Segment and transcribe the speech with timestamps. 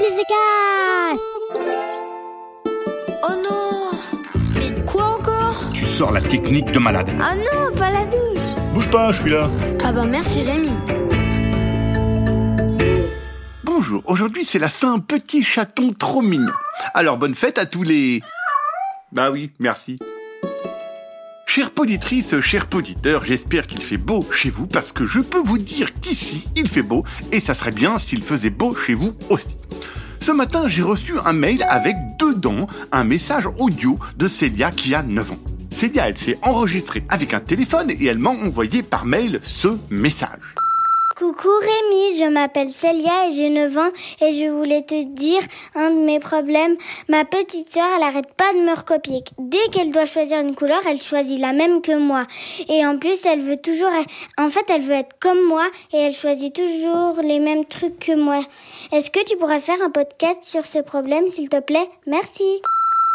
[0.00, 0.24] les
[3.22, 3.90] Oh non
[4.54, 5.72] Mais quoi encore?
[5.74, 7.08] Tu sors la technique de malade.
[7.20, 8.40] Ah non, pas la douche
[8.74, 9.50] Bouge pas, je suis là.
[9.84, 10.70] Ah bah merci Rémi
[13.64, 16.52] Bonjour, aujourd'hui c'est la Saint Petit Chaton trop mignon.
[16.94, 18.22] Alors bonne fête à tous les...
[19.12, 19.98] Bah oui, merci.
[21.46, 25.58] Chère poditrice, chers poditeurs, j'espère qu'il fait beau chez vous parce que je peux vous
[25.58, 29.56] dire qu'ici il fait beau et ça serait bien s'il faisait beau chez vous aussi.
[30.20, 35.02] Ce matin, j'ai reçu un mail avec dedans un message audio de Célia qui a
[35.02, 35.38] 9 ans.
[35.70, 40.54] Célia, elle s'est enregistrée avec un téléphone et elle m'a envoyé par mail ce message.
[41.20, 43.90] Coucou Rémi, je m'appelle Célia et j'ai 9 ans
[44.22, 45.42] et je voulais te dire
[45.74, 46.76] un de mes problèmes.
[47.10, 49.22] Ma petite sœur, elle arrête pas de me recopier.
[49.38, 52.22] Dès qu'elle doit choisir une couleur, elle choisit la même que moi.
[52.70, 53.90] Et en plus, elle veut toujours,
[54.38, 58.16] en fait, elle veut être comme moi et elle choisit toujours les mêmes trucs que
[58.16, 58.40] moi.
[58.90, 61.90] Est-ce que tu pourrais faire un podcast sur ce problème, s'il te plaît?
[62.06, 62.62] Merci.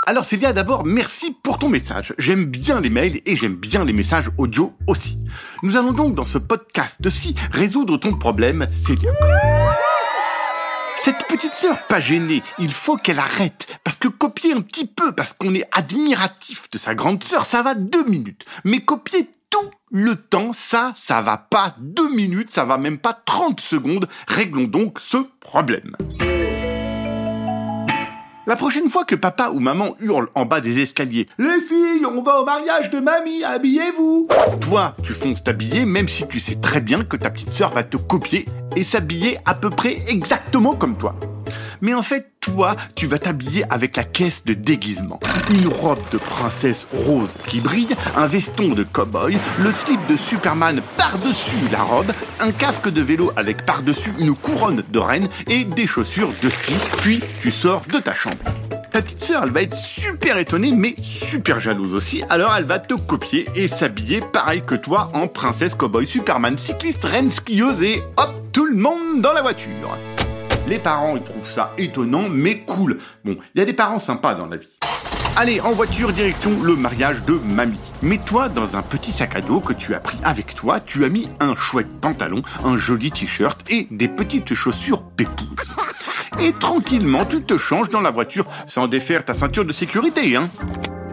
[0.06, 2.14] Alors Célia, d'abord, merci pour ton message.
[2.20, 5.18] J'aime bien les mails et j'aime bien les messages audio aussi.
[5.64, 9.12] Nous allons donc dans ce podcast-ci résoudre ton problème, Célia.
[10.98, 13.68] Cette petite sœur pas gênée, il faut qu'elle arrête.
[13.84, 17.62] Parce que copier un petit peu, parce qu'on est admiratif de sa grande sœur, ça
[17.62, 18.46] va deux minutes.
[18.64, 23.14] Mais copier tout le temps, ça, ça va pas deux minutes, ça va même pas
[23.14, 24.08] 30 secondes.
[24.28, 25.96] Réglons donc ce problème.
[28.48, 32.22] La prochaine fois que papa ou maman hurle en bas des escaliers Les filles, on
[32.22, 34.28] va au mariage de mamie, habillez-vous
[34.62, 37.84] Toi, tu fonces t'habiller même si tu sais très bien que ta petite sœur va
[37.84, 41.16] te copier et s'habiller à peu près exactement comme toi.
[41.82, 45.20] Mais en fait, toi, tu vas t'habiller avec la caisse de déguisement.
[45.50, 50.82] Une robe de princesse rose qui brille, un veston de cow-boy, le slip de Superman
[50.96, 55.88] par-dessus la robe, un casque de vélo avec par-dessus une couronne de reine et des
[55.88, 58.38] chaussures de ski, puis tu sors de ta chambre.
[58.92, 62.78] Ta petite sœur, elle va être super étonnée, mais super jalouse aussi, alors elle va
[62.78, 68.04] te copier et s'habiller pareil que toi en princesse cow-boy Superman cycliste reine skieuse et
[68.18, 69.98] hop, tout le monde dans la voiture.
[70.68, 72.98] Les parents, ils trouvent ça étonnant, mais cool.
[73.24, 74.68] Bon, il y a des parents sympas dans la vie.
[75.38, 77.78] Allez, en voiture, direction le mariage de mamie.
[78.02, 80.80] Mets-toi dans un petit sac à dos que tu as pris avec toi.
[80.80, 85.74] Tu as mis un chouette pantalon, un joli t-shirt et des petites chaussures pépouses.
[86.40, 90.50] Et tranquillement, tu te changes dans la voiture sans défaire ta ceinture de sécurité, hein.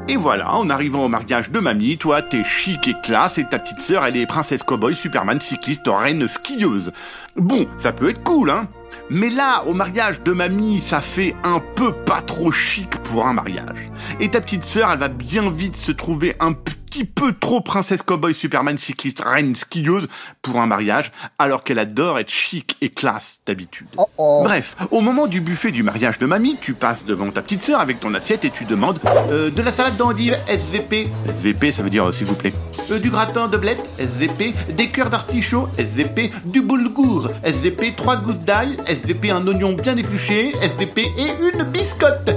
[0.09, 3.61] Et voilà, en arrivant au mariage de mamie, toi t'es chic et classe et ta
[3.61, 6.93] petite sœur elle est princesse cowboy, superman, cycliste, reine skieuse.
[7.37, 8.67] Bon, ça peut être cool, hein
[9.13, 13.35] mais là, au mariage de mamie, ça fait un peu pas trop chic pour un
[13.35, 13.89] mariage.
[14.21, 16.55] Et ta petite sœur, elle va bien vite se trouver un
[16.93, 20.09] petit peu trop princesse cowboy superman cycliste reine skieuse
[20.43, 23.87] pour un mariage, alors qu'elle adore être chic et classe d'habitude.
[24.19, 27.81] Bref, au moment du buffet du mariage de mamie, tu passes devant ta petite sœur
[27.81, 29.01] avec ton assiette et tu demandes
[29.31, 31.09] euh, de la salade d'endive SVP.
[31.29, 32.53] SVP, ça veut dire euh, s'il vous plaît.
[32.91, 34.53] Euh, du gratin de blette SVP.
[34.77, 36.31] Des cœurs d'artichaut SVP.
[36.45, 37.95] Du boulgour SVP.
[37.97, 39.31] Trois gousses d'ail SVP.
[39.31, 41.07] Un oignon bien épluché SVP.
[41.17, 42.31] Et une biscotte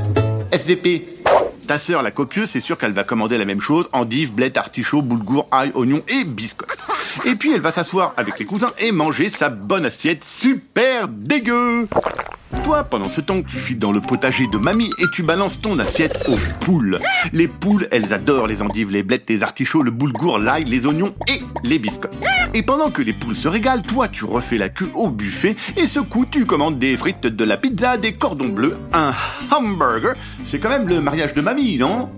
[0.52, 1.15] SVP.
[1.66, 5.02] Ta sœur, la copieuse, c'est sûr qu'elle va commander la même chose, endive, blette, artichaut,
[5.02, 6.78] boulgour, ail, oignon et biscotte.
[7.26, 11.88] Et puis elle va s'asseoir avec les cousins et manger sa bonne assiette super dégueu.
[12.66, 15.78] Toi, pendant ce temps, tu files dans le potager de mamie et tu balances ton
[15.78, 17.00] assiette aux poules.
[17.32, 21.14] Les poules, elles adorent les endives, les blettes, les artichauts, le boulgour, l'ail, les oignons
[21.28, 22.18] et les biscottes.
[22.56, 25.86] Et pendant que les poules se régalent, toi, tu refais la queue au buffet et
[25.86, 29.12] ce coup, tu commandes des frites, de la pizza, des cordons bleus, un
[29.52, 30.16] hamburger.
[30.44, 32.10] C'est quand même le mariage de mamie, non?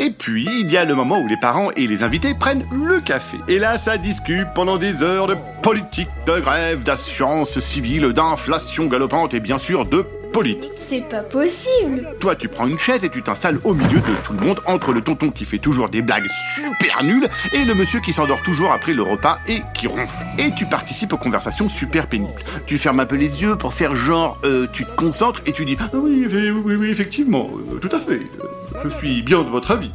[0.00, 3.00] Et puis, il y a le moment où les parents et les invités prennent le
[3.00, 3.36] café.
[3.48, 9.34] Et là, ça discute pendant des heures de politique, de grève, d'assurance civile, d'inflation galopante
[9.34, 10.70] et bien sûr de politique.
[10.78, 14.32] C'est pas possible Toi, tu prends une chaise et tu t'installes au milieu de tout
[14.32, 18.00] le monde, entre le tonton qui fait toujours des blagues super nulles et le monsieur
[18.00, 20.24] qui s'endort toujours après le repas et qui ronfle.
[20.38, 22.40] Et tu participes aux conversations super pénibles.
[22.66, 25.64] Tu fermes un peu les yeux pour faire genre, euh, tu te concentres et tu
[25.64, 28.20] dis ah oui, oui, oui, oui, effectivement, euh, tout à fait.
[28.20, 29.90] euh, je suis bien de votre avis.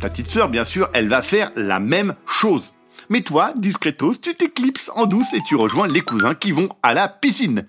[0.00, 2.72] Ta petite sœur, bien sûr, elle va faire la même chose.
[3.08, 6.92] Mais toi, discretos, tu t'éclipses en douce et tu rejoins les cousins qui vont à
[6.92, 7.64] la piscine.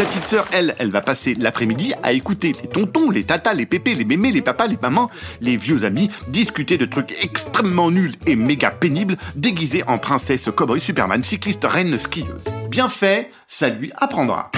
[0.00, 3.66] Ta petite sœur, elle, elle va passer l'après-midi à écouter les tontons, les tatas, les
[3.66, 5.10] pépés, les mémés, les papas, les mamans,
[5.42, 10.80] les vieux amis discuter de trucs extrêmement nuls et méga pénibles déguisés en princesse, cowboy,
[10.80, 12.44] superman, cycliste, reine, skieuse.
[12.70, 14.50] Bien fait, ça lui apprendra.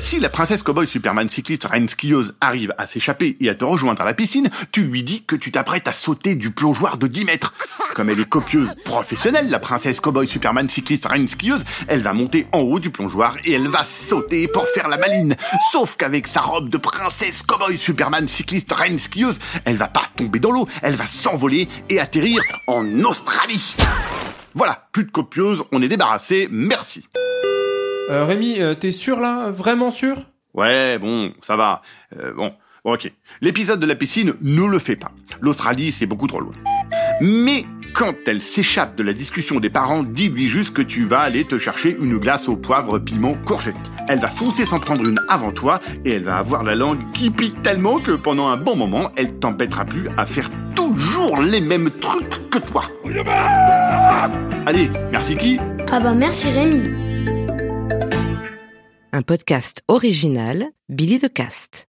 [0.00, 4.02] Si la princesse cowboy Superman cycliste reine skieuse arrive à s'échapper et à te rejoindre
[4.02, 7.24] à la piscine, tu lui dis que tu t'apprêtes à sauter du plongeoir de 10
[7.24, 7.52] mètres.
[7.96, 12.46] Comme elle est copieuse professionnelle, la princesse cowboy Superman cycliste reine skieuse, elle va monter
[12.52, 15.34] en haut du plongeoir et elle va sauter pour faire la maline.
[15.72, 20.40] Sauf qu'avec sa robe de princesse cowboy Superman cycliste reine skieuse, elle va pas tomber
[20.40, 23.74] dans l'eau, elle va s'envoler et atterrir en Australie.
[24.52, 27.08] Voilà, plus de copieuse, on est débarrassé, merci.
[28.10, 29.50] Euh, Rémi, euh, t'es sûr là?
[29.50, 30.18] Vraiment sûr?
[30.52, 31.80] Ouais, bon, ça va.
[32.20, 32.52] Euh, bon,
[32.84, 33.10] ok.
[33.40, 35.12] L'épisode de la piscine ne le fait pas.
[35.40, 36.52] L'Australie, c'est beaucoup trop loin.
[37.20, 37.64] Mais
[37.96, 41.58] quand elle s'échappe de la discussion des parents, dis-lui juste que tu vas aller te
[41.58, 43.74] chercher une glace au poivre, piment, courgette.
[44.06, 47.30] Elle va foncer sans prendre une avant toi et elle va avoir la langue qui
[47.30, 51.90] pique tellement que pendant un bon moment, elle t'embêtera plus à faire toujours les mêmes
[51.90, 52.84] trucs que toi.
[54.66, 55.58] Allez, merci qui?
[55.90, 56.82] Ah bah merci Rémi.
[59.12, 61.84] Un podcast original, Billy de Cast.